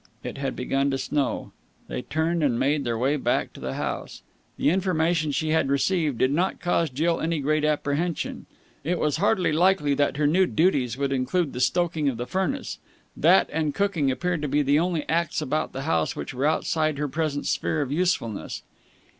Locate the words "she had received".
5.31-6.17